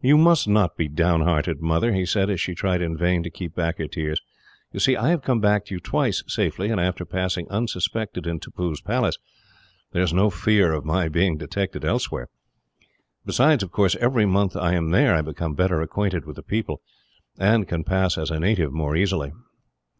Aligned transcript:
"You 0.00 0.18
must 0.18 0.48
not 0.48 0.76
be 0.76 0.88
down 0.88 1.20
hearted, 1.20 1.60
Mother," 1.60 1.92
he 1.92 2.04
said, 2.04 2.28
as 2.30 2.40
she 2.40 2.52
tried 2.52 2.82
in 2.82 2.96
vain 2.96 3.22
to 3.22 3.30
keep 3.30 3.54
back 3.54 3.78
her 3.78 3.86
tears. 3.86 4.20
"You 4.72 4.80
see, 4.80 4.96
I 4.96 5.10
have 5.10 5.22
come 5.22 5.38
back 5.38 5.66
to 5.66 5.74
you 5.76 5.78
twice, 5.78 6.24
safely, 6.26 6.68
and 6.68 6.80
after 6.80 7.04
passing 7.04 7.48
unsuspected 7.48 8.26
in 8.26 8.40
Tippoo's 8.40 8.80
palace, 8.80 9.18
there 9.92 10.02
is 10.02 10.12
no 10.12 10.30
fear 10.30 10.72
of 10.72 10.84
my 10.84 11.08
being 11.08 11.36
detected 11.38 11.84
elsewhere. 11.84 12.28
Besides, 13.24 13.62
of 13.62 13.70
course, 13.70 13.94
every 14.00 14.26
month 14.26 14.56
I 14.56 14.74
am 14.74 14.90
there 14.90 15.14
I 15.14 15.22
become 15.22 15.54
better 15.54 15.80
acquainted 15.80 16.24
with 16.24 16.34
the 16.34 16.42
people, 16.42 16.82
and 17.38 17.68
can 17.68 17.84
pass 17.84 18.18
as 18.18 18.32
a 18.32 18.40
native 18.40 18.72
more 18.72 18.96
easily." 18.96 19.30